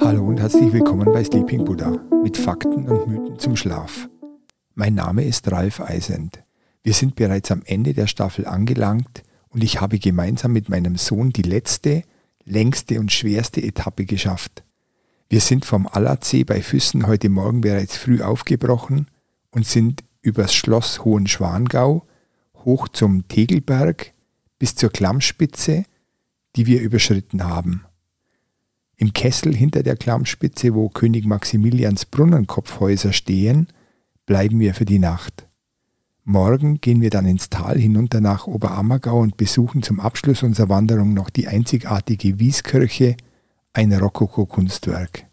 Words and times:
Hallo 0.00 0.28
und 0.28 0.38
herzlich 0.38 0.72
willkommen 0.72 1.12
bei 1.12 1.24
Sleeping 1.24 1.64
Buddha 1.64 1.90
mit 2.22 2.36
Fakten 2.36 2.88
und 2.88 3.08
Mythen 3.08 3.36
zum 3.36 3.56
Schlaf. 3.56 4.08
Mein 4.76 4.94
Name 4.94 5.24
ist 5.24 5.50
Ralf 5.50 5.80
Eisend. 5.80 6.44
Wir 6.84 6.94
sind 6.94 7.16
bereits 7.16 7.50
am 7.50 7.62
Ende 7.64 7.94
der 7.94 8.06
Staffel 8.06 8.46
angelangt 8.46 9.24
und 9.48 9.64
ich 9.64 9.80
habe 9.80 9.98
gemeinsam 9.98 10.52
mit 10.52 10.68
meinem 10.68 10.94
Sohn 10.94 11.32
die 11.32 11.42
letzte, 11.42 12.04
längste 12.44 13.00
und 13.00 13.10
schwerste 13.10 13.60
Etappe 13.60 14.04
geschafft. 14.04 14.62
Wir 15.28 15.40
sind 15.40 15.64
vom 15.64 15.88
Allersee 15.88 16.44
bei 16.44 16.62
Füssen 16.62 17.08
heute 17.08 17.28
Morgen 17.28 17.62
bereits 17.62 17.96
früh 17.96 18.22
aufgebrochen 18.22 19.10
und 19.50 19.66
sind 19.66 20.04
übers 20.20 20.54
Schloss 20.54 21.04
Hohenschwangau 21.04 22.06
hoch 22.64 22.86
zum 22.86 23.26
Tegelberg 23.26 24.12
bis 24.60 24.76
zur 24.76 24.90
Klammspitze, 24.90 25.86
die 26.56 26.66
wir 26.66 26.80
überschritten 26.80 27.44
haben. 27.44 27.84
Im 28.96 29.12
Kessel 29.12 29.54
hinter 29.54 29.82
der 29.82 29.96
Klammspitze, 29.96 30.74
wo 30.74 30.88
König 30.88 31.24
Maximilians 31.24 32.04
Brunnenkopfhäuser 32.06 33.12
stehen, 33.12 33.68
bleiben 34.26 34.60
wir 34.60 34.74
für 34.74 34.84
die 34.84 34.98
Nacht. 34.98 35.48
Morgen 36.24 36.80
gehen 36.80 37.00
wir 37.00 37.10
dann 37.10 37.26
ins 37.26 37.50
Tal 37.50 37.78
hinunter 37.78 38.20
nach 38.20 38.46
Oberammergau 38.46 39.18
und 39.18 39.36
besuchen 39.36 39.82
zum 39.82 39.98
Abschluss 39.98 40.44
unserer 40.44 40.68
Wanderung 40.68 41.14
noch 41.14 41.30
die 41.30 41.48
einzigartige 41.48 42.38
Wieskirche, 42.38 43.16
ein 43.72 43.92
Rokoko-Kunstwerk. 43.92 45.26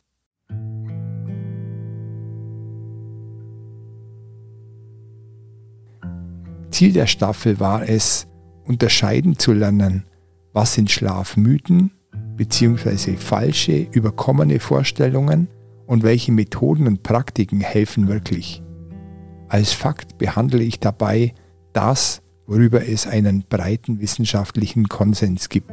Ziel 6.71 6.93
der 6.93 7.07
Staffel 7.07 7.59
war 7.59 7.87
es, 7.87 8.25
unterscheiden 8.63 9.37
zu 9.37 9.53
lernen, 9.53 10.05
was 10.53 10.73
sind 10.73 10.91
Schlafmythen 10.91 11.91
bzw. 12.37 13.17
falsche, 13.17 13.87
überkommene 13.91 14.59
Vorstellungen 14.59 15.47
und 15.85 16.03
welche 16.03 16.31
Methoden 16.31 16.87
und 16.87 17.03
Praktiken 17.03 17.61
helfen 17.61 18.07
wirklich. 18.07 18.63
Als 19.47 19.73
Fakt 19.73 20.17
behandle 20.17 20.63
ich 20.63 20.79
dabei 20.79 21.33
das, 21.73 22.21
worüber 22.45 22.87
es 22.87 23.07
einen 23.07 23.43
breiten 23.47 23.99
wissenschaftlichen 23.99 24.87
Konsens 24.87 25.49
gibt. 25.49 25.71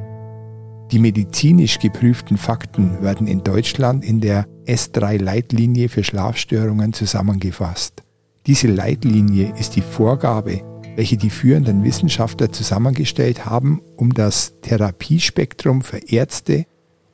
Die 0.93 0.99
medizinisch 0.99 1.79
geprüften 1.79 2.37
Fakten 2.37 3.03
werden 3.03 3.27
in 3.27 3.43
Deutschland 3.43 4.05
in 4.05 4.21
der 4.21 4.47
S3-Leitlinie 4.67 5.89
für 5.89 6.05
Schlafstörungen 6.05 6.93
zusammengefasst. 6.93 8.03
Diese 8.47 8.69
Leitlinie 8.69 9.53
ist 9.59 9.75
die 9.75 9.81
Vorgabe, 9.81 10.63
welche 10.97 11.17
die 11.19 11.31
führenden 11.31 11.85
Wissenschaftler 11.85 12.51
zusammengestellt 12.51 13.47
haben, 13.47 13.83
um 13.97 14.15
das 14.15 14.55
Therapiespektrum 14.63 15.83
für 15.83 15.99
Ärzte 15.99 16.65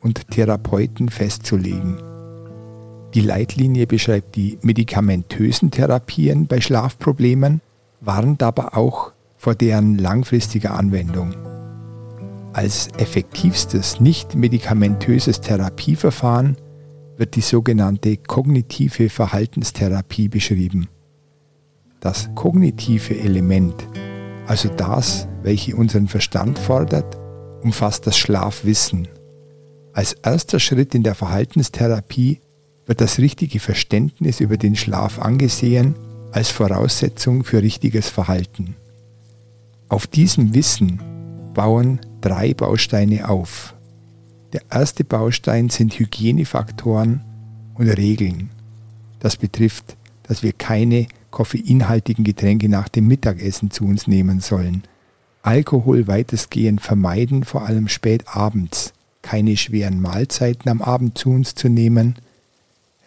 und 0.00 0.30
Therapeuten 0.30 1.08
festzulegen. 1.08 2.00
Die 3.14 3.20
Leitlinie 3.20 3.86
beschreibt 3.86 4.36
die 4.36 4.58
medikamentösen 4.62 5.70
Therapien 5.70 6.46
bei 6.46 6.60
Schlafproblemen, 6.60 7.60
warnt 8.00 8.42
aber 8.42 8.76
auch 8.76 9.12
vor 9.36 9.54
deren 9.54 9.98
langfristiger 9.98 10.74
Anwendung. 10.74 11.34
Als 12.52 12.88
effektivstes 12.98 14.00
nicht 14.00 14.34
medikamentöses 14.34 15.40
Therapieverfahren 15.40 16.56
wird 17.16 17.34
die 17.34 17.40
sogenannte 17.40 18.16
kognitive 18.16 19.08
Verhaltenstherapie 19.08 20.28
beschrieben. 20.28 20.88
Das 22.02 22.28
kognitive 22.34 23.16
Element, 23.16 23.76
also 24.48 24.68
das, 24.68 25.28
welche 25.44 25.76
unseren 25.76 26.08
Verstand 26.08 26.58
fordert, 26.58 27.16
umfasst 27.62 28.08
das 28.08 28.18
Schlafwissen. 28.18 29.06
Als 29.92 30.14
erster 30.14 30.58
Schritt 30.58 30.96
in 30.96 31.04
der 31.04 31.14
Verhaltenstherapie 31.14 32.40
wird 32.86 33.00
das 33.00 33.20
richtige 33.20 33.60
Verständnis 33.60 34.40
über 34.40 34.56
den 34.56 34.74
Schlaf 34.74 35.20
angesehen 35.20 35.94
als 36.32 36.50
Voraussetzung 36.50 37.44
für 37.44 37.62
richtiges 37.62 38.08
Verhalten. 38.08 38.74
Auf 39.88 40.08
diesem 40.08 40.54
Wissen 40.54 41.00
bauen 41.54 42.00
drei 42.20 42.52
Bausteine 42.52 43.28
auf. 43.28 43.76
Der 44.52 44.62
erste 44.70 45.04
Baustein 45.04 45.70
sind 45.70 45.96
Hygienefaktoren 45.96 47.20
und 47.74 47.88
Regeln. 47.88 48.50
Das 49.20 49.36
betrifft, 49.36 49.96
dass 50.24 50.42
wir 50.42 50.52
keine 50.52 51.06
koffeinhaltigen 51.32 52.22
Getränke 52.22 52.68
nach 52.68 52.88
dem 52.88 53.08
Mittagessen 53.08 53.72
zu 53.72 53.84
uns 53.84 54.06
nehmen 54.06 54.38
sollen. 54.38 54.84
Alkohol 55.42 56.06
weitestgehend 56.06 56.80
vermeiden, 56.80 57.42
vor 57.42 57.66
allem 57.66 57.88
spät 57.88 58.24
abends. 58.28 58.92
Keine 59.22 59.56
schweren 59.56 60.00
Mahlzeiten 60.00 60.70
am 60.70 60.80
Abend 60.80 61.18
zu 61.18 61.30
uns 61.30 61.56
zu 61.56 61.68
nehmen. 61.68 62.14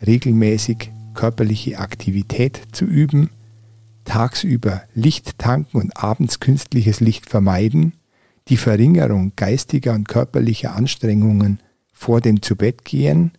Regelmäßig 0.06 0.92
körperliche 1.14 1.80
Aktivität 1.80 2.62
zu 2.74 2.84
üben. 2.84 3.30
Tagsüber 4.04 4.84
Licht 4.94 5.40
tanken 5.40 5.78
und 5.78 5.96
abends 5.96 6.42
künstliches 6.42 7.00
Licht 7.00 7.30
vermeiden. 7.30 7.94
Die 8.50 8.58
Verringerung 8.58 9.32
geistiger 9.38 9.94
und 9.94 10.10
körperlicher 10.10 10.76
Anstrengungen 10.76 11.60
vor 11.94 12.20
dem 12.20 12.42
Zubettgehen 12.42 13.32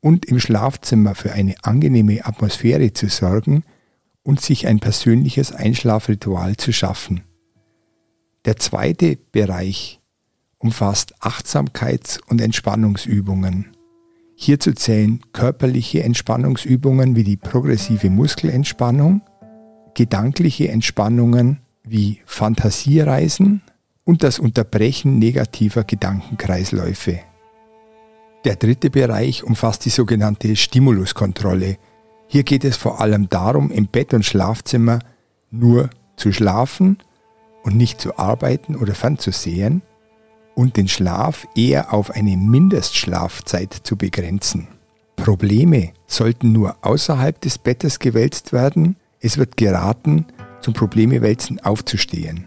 und 0.00 0.24
im 0.24 0.40
Schlafzimmer 0.40 1.14
für 1.14 1.32
eine 1.32 1.54
angenehme 1.62 2.24
Atmosphäre 2.24 2.94
zu 2.94 3.08
sorgen– 3.08 3.64
und 4.28 4.42
sich 4.42 4.66
ein 4.66 4.78
persönliches 4.78 5.52
Einschlafritual 5.52 6.58
zu 6.58 6.70
schaffen. 6.70 7.22
Der 8.44 8.58
zweite 8.58 9.16
Bereich 9.32 10.02
umfasst 10.58 11.14
Achtsamkeits- 11.22 12.20
und 12.28 12.42
Entspannungsübungen. 12.42 13.74
Hierzu 14.36 14.72
zählen 14.72 15.20
körperliche 15.32 16.02
Entspannungsübungen 16.02 17.16
wie 17.16 17.24
die 17.24 17.38
progressive 17.38 18.10
Muskelentspannung, 18.10 19.22
gedankliche 19.94 20.68
Entspannungen 20.68 21.60
wie 21.82 22.20
Fantasiereisen 22.26 23.62
und 24.04 24.22
das 24.22 24.38
Unterbrechen 24.38 25.18
negativer 25.18 25.84
Gedankenkreisläufe. 25.84 27.20
Der 28.44 28.56
dritte 28.56 28.90
Bereich 28.90 29.42
umfasst 29.42 29.86
die 29.86 29.90
sogenannte 29.90 30.54
Stimuluskontrolle, 30.54 31.78
hier 32.28 32.42
geht 32.44 32.64
es 32.64 32.76
vor 32.76 33.00
allem 33.00 33.28
darum, 33.28 33.70
im 33.70 33.86
Bett 33.86 34.12
und 34.14 34.24
Schlafzimmer 34.24 35.00
nur 35.50 35.90
zu 36.16 36.30
schlafen 36.32 36.98
und 37.62 37.76
nicht 37.76 38.00
zu 38.00 38.18
arbeiten 38.18 38.76
oder 38.76 38.94
fernzusehen 38.94 39.82
und 40.54 40.76
den 40.76 40.88
Schlaf 40.88 41.46
eher 41.56 41.94
auf 41.94 42.10
eine 42.10 42.36
Mindestschlafzeit 42.36 43.72
zu 43.72 43.96
begrenzen. 43.96 44.68
Probleme 45.16 45.92
sollten 46.06 46.52
nur 46.52 46.76
außerhalb 46.82 47.40
des 47.40 47.58
Bettes 47.58 47.98
gewälzt 47.98 48.52
werden. 48.52 48.96
Es 49.20 49.38
wird 49.38 49.56
geraten, 49.56 50.26
zum 50.60 50.74
Problemewälzen 50.74 51.60
aufzustehen. 51.60 52.46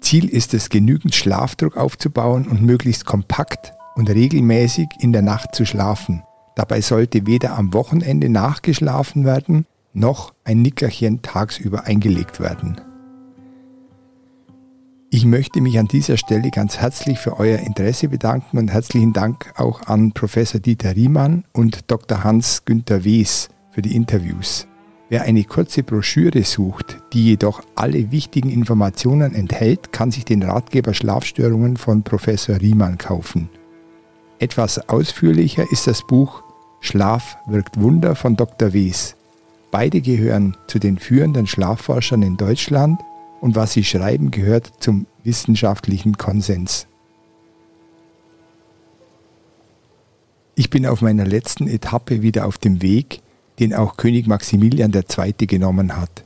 Ziel 0.00 0.28
ist 0.28 0.54
es, 0.54 0.68
genügend 0.68 1.14
Schlafdruck 1.14 1.76
aufzubauen 1.76 2.46
und 2.48 2.62
möglichst 2.62 3.06
kompakt 3.06 3.72
und 3.94 4.10
regelmäßig 4.10 4.88
in 5.00 5.12
der 5.12 5.22
Nacht 5.22 5.54
zu 5.54 5.64
schlafen. 5.64 6.22
Dabei 6.54 6.80
sollte 6.80 7.26
weder 7.26 7.56
am 7.56 7.72
Wochenende 7.72 8.28
nachgeschlafen 8.28 9.24
werden, 9.24 9.66
noch 9.92 10.34
ein 10.44 10.62
Nickerchen 10.62 11.22
tagsüber 11.22 11.84
eingelegt 11.84 12.40
werden. 12.40 12.80
Ich 15.10 15.24
möchte 15.24 15.60
mich 15.60 15.78
an 15.78 15.86
dieser 15.86 16.16
Stelle 16.16 16.50
ganz 16.50 16.78
herzlich 16.78 17.20
für 17.20 17.38
euer 17.38 17.60
Interesse 17.60 18.08
bedanken 18.08 18.58
und 18.58 18.72
herzlichen 18.72 19.12
Dank 19.12 19.52
auch 19.56 19.82
an 19.82 20.10
Professor 20.10 20.60
Dieter 20.60 20.96
Riemann 20.96 21.44
und 21.52 21.88
Dr. 21.88 22.24
Hans-Günther 22.24 23.04
Wes 23.04 23.48
für 23.70 23.82
die 23.82 23.94
Interviews. 23.94 24.66
Wer 25.10 25.22
eine 25.22 25.44
kurze 25.44 25.84
Broschüre 25.84 26.42
sucht, 26.42 26.98
die 27.12 27.26
jedoch 27.26 27.62
alle 27.76 28.10
wichtigen 28.10 28.50
Informationen 28.50 29.34
enthält, 29.34 29.92
kann 29.92 30.10
sich 30.10 30.24
den 30.24 30.42
Ratgeber 30.42 30.94
Schlafstörungen 30.94 31.76
von 31.76 32.02
Professor 32.02 32.60
Riemann 32.60 32.98
kaufen. 32.98 33.50
Etwas 34.40 34.88
ausführlicher 34.88 35.64
ist 35.70 35.86
das 35.86 36.04
Buch 36.04 36.42
Schlaf 36.84 37.38
wirkt 37.46 37.80
Wunder 37.80 38.14
von 38.14 38.36
Dr. 38.36 38.74
Wies. 38.74 39.16
Beide 39.70 40.02
gehören 40.02 40.54
zu 40.66 40.78
den 40.78 40.98
führenden 40.98 41.46
Schlafforschern 41.46 42.20
in 42.20 42.36
Deutschland 42.36 43.00
und 43.40 43.56
was 43.56 43.72
sie 43.72 43.84
schreiben 43.84 44.30
gehört 44.30 44.70
zum 44.80 45.06
wissenschaftlichen 45.22 46.18
Konsens. 46.18 46.86
Ich 50.56 50.68
bin 50.68 50.84
auf 50.84 51.00
meiner 51.00 51.24
letzten 51.24 51.68
Etappe 51.68 52.20
wieder 52.20 52.46
auf 52.46 52.58
dem 52.58 52.82
Weg, 52.82 53.22
den 53.58 53.72
auch 53.72 53.96
König 53.96 54.26
Maximilian 54.26 54.92
II. 54.92 55.46
genommen 55.46 55.96
hat. 55.96 56.24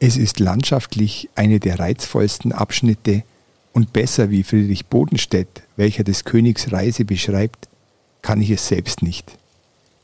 Es 0.00 0.18
ist 0.18 0.38
landschaftlich 0.38 1.30
eine 1.34 1.60
der 1.60 1.78
reizvollsten 1.78 2.52
Abschnitte 2.52 3.24
und 3.72 3.94
besser 3.94 4.28
wie 4.28 4.42
Friedrich 4.42 4.86
Bodenstedt, 4.86 5.62
welcher 5.76 6.04
des 6.04 6.24
Königs 6.24 6.72
Reise 6.72 7.06
beschreibt, 7.06 7.70
kann 8.20 8.42
ich 8.42 8.50
es 8.50 8.68
selbst 8.68 9.02
nicht. 9.02 9.38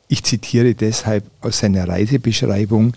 Ich 0.08 0.22
zitiere 0.22 0.74
deshalb 0.74 1.24
aus 1.40 1.58
seiner 1.58 1.88
Reisebeschreibung, 1.88 2.92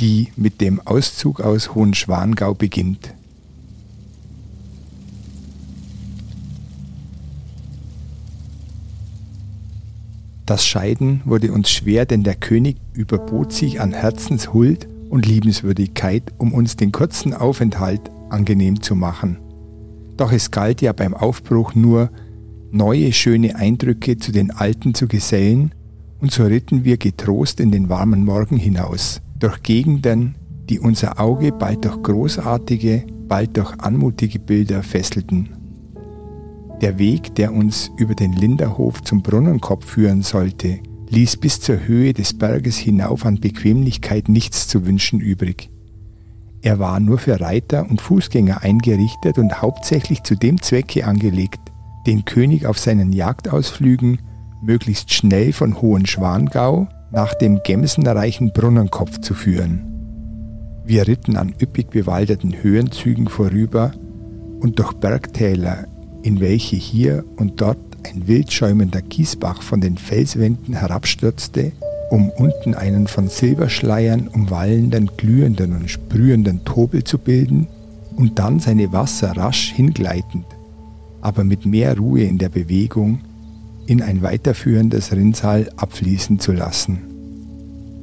die 0.00 0.28
mit 0.36 0.60
dem 0.60 0.80
Auszug 0.86 1.40
aus 1.40 1.74
Hohenschwangau 1.74 2.54
beginnt. 2.54 3.14
Das 10.46 10.64
Scheiden 10.64 11.20
wurde 11.26 11.52
uns 11.52 11.70
schwer, 11.70 12.06
denn 12.06 12.22
der 12.22 12.34
König 12.34 12.78
überbot 12.94 13.52
sich 13.52 13.82
an 13.82 13.92
Herzenshuld 13.92 14.88
und 15.10 15.26
Liebenswürdigkeit, 15.26 16.32
um 16.38 16.54
uns 16.54 16.76
den 16.76 16.90
kurzen 16.90 17.34
Aufenthalt 17.34 18.00
angenehm 18.30 18.80
zu 18.80 18.94
machen. 18.94 19.38
Doch 20.16 20.32
es 20.32 20.50
galt 20.50 20.80
ja 20.80 20.92
beim 20.92 21.12
Aufbruch 21.12 21.74
nur, 21.74 22.10
neue 22.70 23.12
schöne 23.12 23.56
Eindrücke 23.56 24.16
zu 24.16 24.32
den 24.32 24.50
alten 24.50 24.94
zu 24.94 25.06
gesellen, 25.06 25.72
und 26.20 26.32
so 26.32 26.44
ritten 26.44 26.84
wir 26.84 26.96
getrost 26.96 27.60
in 27.60 27.70
den 27.70 27.88
warmen 27.88 28.24
Morgen 28.24 28.56
hinaus, 28.56 29.20
durch 29.38 29.62
Gegenden, 29.62 30.34
die 30.68 30.80
unser 30.80 31.20
Auge 31.20 31.52
bald 31.52 31.84
durch 31.84 32.02
großartige, 32.02 33.06
bald 33.28 33.56
durch 33.56 33.78
anmutige 33.78 34.38
Bilder 34.38 34.82
fesselten. 34.82 35.50
Der 36.80 36.98
Weg, 36.98 37.34
der 37.34 37.52
uns 37.52 37.90
über 37.96 38.14
den 38.14 38.32
Linderhof 38.32 39.02
zum 39.02 39.22
Brunnenkopf 39.22 39.84
führen 39.84 40.22
sollte, 40.22 40.78
ließ 41.10 41.38
bis 41.38 41.60
zur 41.60 41.86
Höhe 41.86 42.12
des 42.12 42.34
Berges 42.34 42.76
hinauf 42.76 43.24
an 43.24 43.40
Bequemlichkeit 43.40 44.28
nichts 44.28 44.68
zu 44.68 44.86
wünschen 44.86 45.20
übrig. 45.20 45.70
Er 46.60 46.78
war 46.78 47.00
nur 47.00 47.18
für 47.18 47.40
Reiter 47.40 47.88
und 47.88 48.00
Fußgänger 48.00 48.62
eingerichtet 48.62 49.38
und 49.38 49.62
hauptsächlich 49.62 50.22
zu 50.22 50.34
dem 50.34 50.60
Zwecke 50.60 51.06
angelegt, 51.06 51.60
den 52.06 52.24
König 52.24 52.66
auf 52.66 52.78
seinen 52.78 53.12
Jagdausflügen 53.12 54.18
möglichst 54.62 55.12
schnell 55.12 55.52
von 55.52 55.80
Hohenschwangau 55.80 56.88
nach 57.10 57.34
dem 57.34 57.60
gemsenreichen 57.64 58.52
Brunnenkopf 58.52 59.20
zu 59.20 59.34
führen. 59.34 59.84
Wir 60.84 61.06
ritten 61.06 61.36
an 61.36 61.54
üppig 61.60 61.90
bewaldeten 61.90 62.62
Höhenzügen 62.62 63.28
vorüber 63.28 63.92
und 64.60 64.78
durch 64.78 64.94
Bergtäler 64.94 65.86
in 66.22 66.40
welche 66.40 66.76
hier 66.76 67.24
und 67.36 67.60
dort 67.60 67.78
ein 68.04 68.26
wild 68.26 68.52
schäumender 68.52 69.02
Kiesbach 69.02 69.62
von 69.62 69.80
den 69.80 69.96
Felswänden 69.96 70.74
herabstürzte, 70.74 71.72
um 72.10 72.30
unten 72.30 72.74
einen 72.74 73.06
von 73.06 73.28
Silberschleiern 73.28 74.28
umwallenden, 74.28 75.10
glühenden 75.16 75.74
und 75.74 75.90
sprühenden 75.90 76.64
Tobel 76.64 77.04
zu 77.04 77.18
bilden 77.18 77.66
und 78.16 78.38
dann 78.38 78.60
seine 78.60 78.92
Wasser 78.92 79.36
rasch 79.36 79.72
hingleitend, 79.72 80.46
aber 81.20 81.44
mit 81.44 81.66
mehr 81.66 81.96
Ruhe 81.96 82.22
in 82.22 82.38
der 82.38 82.48
Bewegung, 82.48 83.20
in 83.88 84.02
ein 84.02 84.20
weiterführendes 84.20 85.12
Rinnsal 85.12 85.70
abfließen 85.76 86.38
zu 86.38 86.52
lassen. 86.52 86.98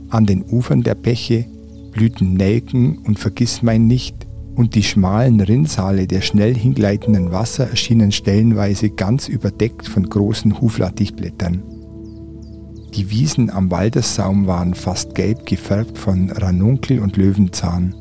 An 0.10 0.26
den 0.26 0.44
Ufern 0.44 0.82
der 0.82 0.96
Bäche 0.96 1.46
blühten 1.92 2.34
Nelken 2.34 2.98
und 2.98 3.20
Vergissmein 3.20 3.86
nicht, 3.86 4.26
und 4.56 4.74
die 4.74 4.84
schmalen 4.84 5.42
Rinnsale 5.42 6.08
der 6.08 6.22
schnell 6.22 6.56
hingleitenden 6.56 7.32
Wasser 7.32 7.70
erschienen 7.70 8.14
stellenweise 8.14 8.90
ganz 8.90 9.28
überdeckt 9.28 9.86
von 9.88 10.10
großen 10.10 10.62
Huflattichblättern. 10.62 11.62
Die 12.96 13.10
Wiesen 13.10 13.50
am 13.50 13.70
Waldersaum 13.70 14.48
waren 14.48 14.74
fast 14.74 15.14
gelb 15.14 15.46
gefärbt 15.46 15.98
von 15.98 16.32
Ranunkel 16.32 17.00
und 17.00 17.18
Löwenzahn. 17.18 17.94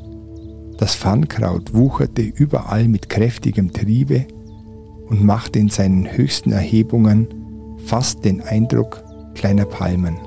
Das 0.77 0.95
Farnkraut 0.95 1.73
wucherte 1.73 2.21
überall 2.21 2.87
mit 2.87 3.09
kräftigem 3.09 3.73
Triebe 3.73 4.25
und 5.07 5.23
machte 5.23 5.59
in 5.59 5.69
seinen 5.69 6.17
höchsten 6.17 6.53
Erhebungen 6.53 7.44
fast 7.85 8.25
den 8.25 8.41
Eindruck 8.41 9.03
kleiner 9.35 9.65
Palmen. 9.65 10.17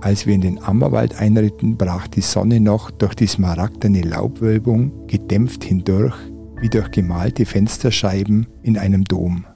Als 0.00 0.26
wir 0.26 0.34
in 0.34 0.40
den 0.40 0.62
Ammerwald 0.62 1.14
einritten, 1.14 1.76
brach 1.76 2.08
die 2.08 2.20
Sonne 2.20 2.60
noch 2.60 2.90
durch 2.90 3.14
die 3.14 3.28
smaragdene 3.28 4.02
Laubwölbung 4.02 5.06
gedämpft 5.06 5.64
hindurch, 5.64 6.16
wie 6.60 6.68
durch 6.68 6.90
gemalte 6.90 7.46
Fensterscheiben 7.46 8.48
in 8.62 8.76
einem 8.76 9.04
Dom. 9.04 9.46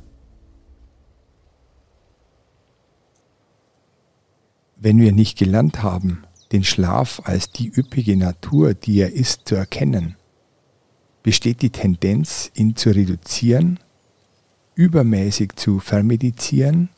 Wenn 4.76 5.00
wir 5.00 5.12
nicht 5.12 5.37
gelernt 5.37 5.82
haben, 5.82 6.23
den 6.53 6.62
Schlaf 6.62 7.21
als 7.25 7.50
die 7.50 7.69
üppige 7.69 8.17
Natur, 8.17 8.75
die 8.75 9.00
er 9.00 9.12
ist, 9.12 9.49
zu 9.49 9.56
erkennen, 9.56 10.17
besteht 11.25 11.62
die 11.62 11.71
Tendenz, 11.71 12.50
ihn 12.55 12.76
zu 12.76 12.91
reduzieren, 12.91 13.81
übermäßig 14.76 15.56
zu 15.56 15.81
vermedizieren 15.81 16.91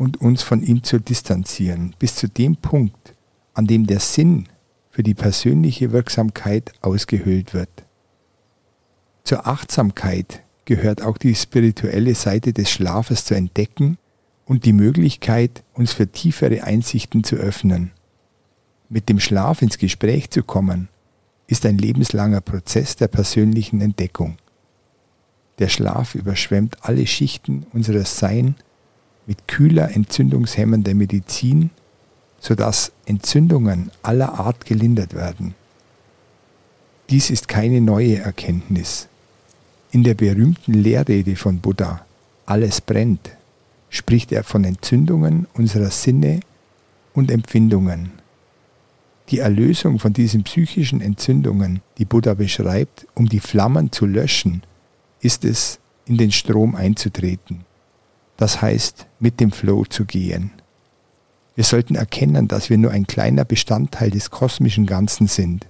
und 0.00 0.18
uns 0.18 0.42
von 0.42 0.62
ihm 0.62 0.82
zu 0.82 0.98
distanzieren, 0.98 1.94
bis 1.98 2.14
zu 2.14 2.26
dem 2.26 2.56
Punkt, 2.56 3.14
an 3.52 3.66
dem 3.66 3.86
der 3.86 4.00
Sinn 4.00 4.48
für 4.88 5.02
die 5.02 5.12
persönliche 5.12 5.92
Wirksamkeit 5.92 6.72
ausgehöhlt 6.80 7.52
wird. 7.52 7.68
Zur 9.24 9.46
Achtsamkeit 9.46 10.42
gehört 10.64 11.02
auch 11.02 11.18
die 11.18 11.34
spirituelle 11.34 12.14
Seite 12.14 12.54
des 12.54 12.70
Schlafes 12.70 13.26
zu 13.26 13.34
entdecken 13.34 13.98
und 14.46 14.64
die 14.64 14.72
Möglichkeit, 14.72 15.64
uns 15.74 15.92
für 15.92 16.10
tiefere 16.10 16.64
Einsichten 16.64 17.22
zu 17.22 17.36
öffnen. 17.36 17.90
Mit 18.88 19.10
dem 19.10 19.20
Schlaf 19.20 19.60
ins 19.60 19.76
Gespräch 19.76 20.30
zu 20.30 20.42
kommen, 20.42 20.88
ist 21.46 21.66
ein 21.66 21.76
lebenslanger 21.76 22.40
Prozess 22.40 22.96
der 22.96 23.08
persönlichen 23.08 23.82
Entdeckung. 23.82 24.38
Der 25.58 25.68
Schlaf 25.68 26.14
überschwemmt 26.14 26.78
alle 26.80 27.06
Schichten 27.06 27.66
unseres 27.74 28.18
Seins 28.18 28.54
mit 29.26 29.48
kühler 29.48 29.94
entzündungshemmender 29.94 30.94
Medizin, 30.94 31.70
sodass 32.40 32.92
Entzündungen 33.06 33.90
aller 34.02 34.38
Art 34.38 34.64
gelindert 34.64 35.14
werden. 35.14 35.54
Dies 37.10 37.30
ist 37.30 37.48
keine 37.48 37.80
neue 37.80 38.18
Erkenntnis. 38.18 39.08
In 39.90 40.04
der 40.04 40.14
berühmten 40.14 40.74
Lehrrede 40.74 41.36
von 41.36 41.58
Buddha, 41.58 42.06
alles 42.46 42.80
brennt, 42.80 43.30
spricht 43.88 44.30
er 44.32 44.44
von 44.44 44.64
Entzündungen 44.64 45.46
unserer 45.54 45.90
Sinne 45.90 46.40
und 47.12 47.30
Empfindungen. 47.30 48.12
Die 49.30 49.38
Erlösung 49.38 49.98
von 49.98 50.12
diesen 50.12 50.44
psychischen 50.44 51.00
Entzündungen, 51.00 51.82
die 51.98 52.04
Buddha 52.04 52.34
beschreibt, 52.34 53.06
um 53.14 53.28
die 53.28 53.40
Flammen 53.40 53.92
zu 53.92 54.06
löschen, 54.06 54.62
ist 55.20 55.44
es, 55.44 55.78
in 56.06 56.16
den 56.16 56.32
Strom 56.32 56.74
einzutreten. 56.74 57.64
Das 58.40 58.62
heißt, 58.62 59.06
mit 59.18 59.38
dem 59.38 59.52
Flow 59.52 59.84
zu 59.84 60.06
gehen. 60.06 60.50
Wir 61.56 61.64
sollten 61.64 61.94
erkennen, 61.94 62.48
dass 62.48 62.70
wir 62.70 62.78
nur 62.78 62.90
ein 62.90 63.06
kleiner 63.06 63.44
Bestandteil 63.44 64.10
des 64.10 64.30
kosmischen 64.30 64.86
Ganzen 64.86 65.26
sind. 65.26 65.66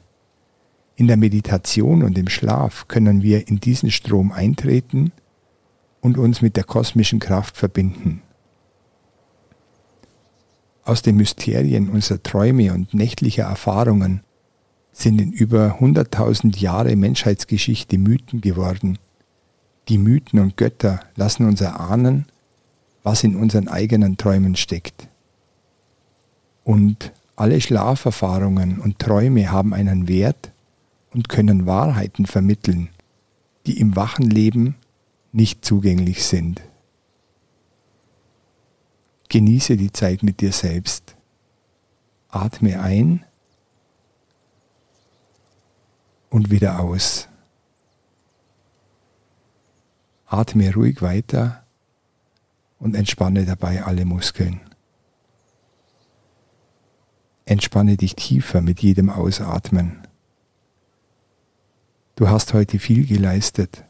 In 0.94 1.08
der 1.08 1.17
Meditation 1.17 2.05
und 2.05 2.17
im 2.17 2.28
Schlaf 2.28 2.87
können 2.87 3.25
wir 3.25 3.49
in 3.49 3.58
diesen 3.58 3.90
Strom 3.90 4.31
eintreten 4.31 5.11
und 6.00 6.17
uns 6.17 6.43
mit 6.43 6.56
der 6.56 6.62
kosmischen 6.62 7.19
Kraft 7.19 7.56
verbinden. 7.56 8.22
Aus 10.84 11.03
den 11.03 11.17
Mysterien 11.17 11.89
unserer 11.89 12.22
Träume 12.22 12.72
und 12.72 12.94
nächtlicher 12.94 13.46
Erfahrungen 13.46 14.20
sind 14.93 15.20
in 15.20 15.32
über 15.32 15.81
100.000 15.81 16.56
Jahre 16.58 16.94
Menschheitsgeschichte 16.94 17.98
Mythen 17.98 18.41
geworden. 18.41 18.96
Die 19.89 19.98
Mythen 19.98 20.39
und 20.39 20.56
Götter 20.56 21.00
lassen 21.17 21.46
uns 21.46 21.60
erahnen, 21.60 22.27
was 23.03 23.25
in 23.25 23.37
unseren 23.37 23.69
eigenen 23.69 24.17
Träumen 24.17 24.57
steckt. 24.57 25.09
Und 26.65 27.13
alle 27.37 27.61
Schlaferfahrungen 27.61 28.81
und 28.81 28.99
Träume 28.99 29.51
haben 29.51 29.73
einen 29.73 30.09
Wert 30.09 30.53
und 31.13 31.29
können 31.29 31.67
Wahrheiten 31.67 32.27
vermitteln, 32.27 32.91
die 33.67 33.79
im 33.81 33.97
wachen 33.97 34.29
Leben 34.29 34.77
nicht 35.33 35.65
zugänglich 35.65 36.25
sind. 36.25 36.61
Genieße 39.29 39.77
die 39.77 39.93
Zeit 39.93 40.23
mit 40.23 40.41
dir 40.41 40.53
selbst. 40.53 41.17
Atme 42.29 42.81
ein 42.81 43.25
und 46.29 46.51
wieder 46.51 46.81
aus. 46.81 47.29
Atme 50.27 50.75
ruhig 50.75 51.01
weiter 51.03 51.59
und 52.81 52.96
entspanne 52.96 53.44
dabei 53.44 53.84
alle 53.84 54.05
Muskeln. 54.05 54.60
Entspanne 57.44 57.96
dich 57.96 58.17
tiefer 58.17 58.63
mit 58.63 58.81
jedem 58.81 59.10
Ausatmen. 59.10 60.06
Du 62.17 62.29
hast 62.29 62.53
heute 62.55 62.79
viel 62.79 63.06
geleistet. 63.06 63.84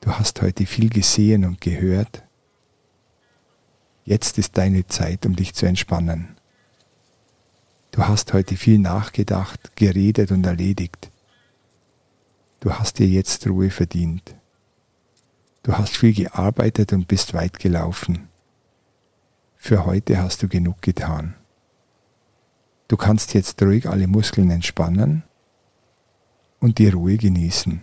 Du 0.00 0.12
hast 0.12 0.40
heute 0.40 0.64
viel 0.64 0.88
gesehen 0.88 1.44
und 1.44 1.60
gehört. 1.60 2.22
Jetzt 4.04 4.38
ist 4.38 4.56
deine 4.56 4.86
Zeit, 4.86 5.26
um 5.26 5.36
dich 5.36 5.54
zu 5.54 5.66
entspannen. 5.66 6.36
Du 7.90 8.06
hast 8.06 8.32
heute 8.32 8.56
viel 8.56 8.78
nachgedacht, 8.78 9.76
geredet 9.76 10.30
und 10.30 10.46
erledigt. 10.46 11.10
Du 12.60 12.72
hast 12.72 12.98
dir 12.98 13.06
jetzt 13.06 13.46
Ruhe 13.46 13.70
verdient. 13.70 14.36
Du 15.70 15.78
hast 15.78 15.96
viel 15.96 16.12
gearbeitet 16.12 16.92
und 16.92 17.06
bist 17.06 17.32
weit 17.32 17.60
gelaufen. 17.60 18.28
Für 19.54 19.86
heute 19.86 20.20
hast 20.20 20.42
du 20.42 20.48
genug 20.48 20.82
getan. 20.82 21.36
Du 22.88 22.96
kannst 22.96 23.34
jetzt 23.34 23.62
ruhig 23.62 23.88
alle 23.88 24.08
Muskeln 24.08 24.50
entspannen 24.50 25.22
und 26.58 26.78
die 26.78 26.88
Ruhe 26.88 27.16
genießen. 27.16 27.82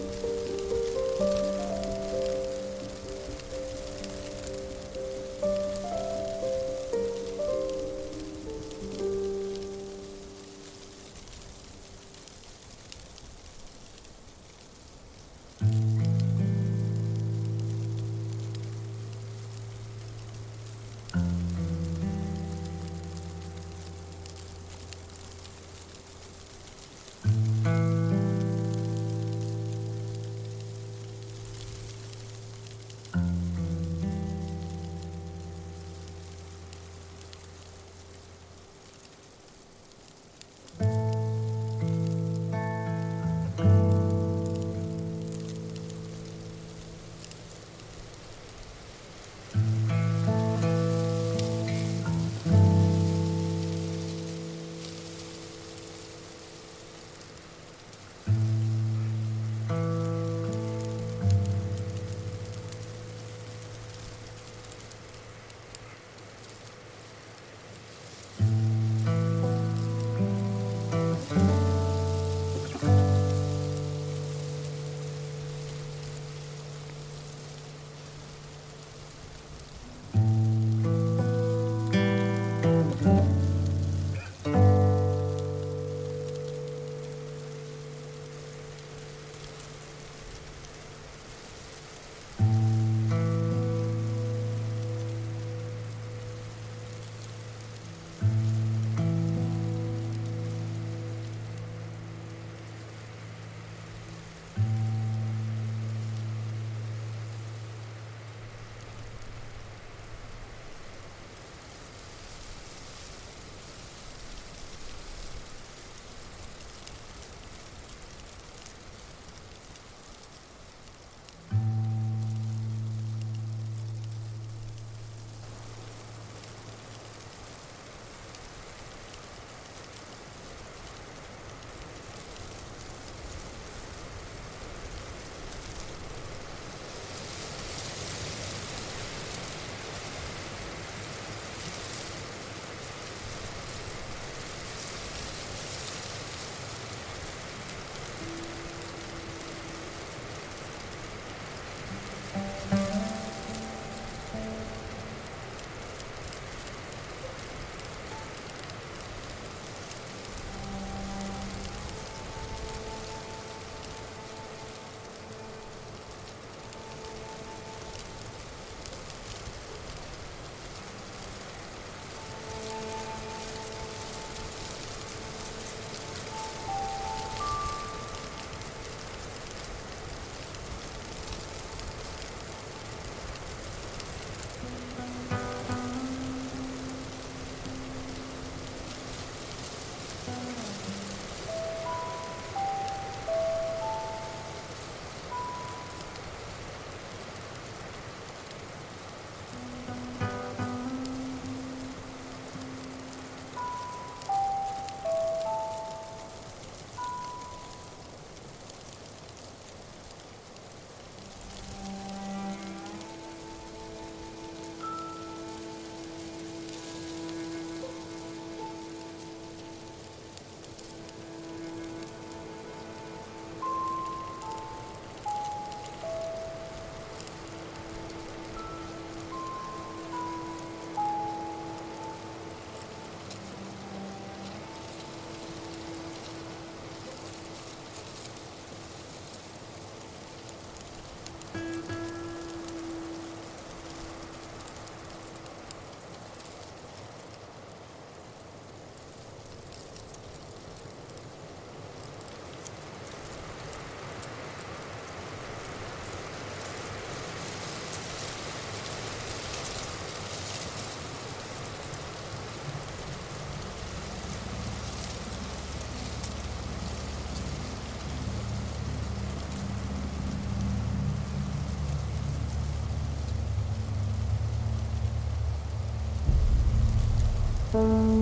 Música 277.73 278.20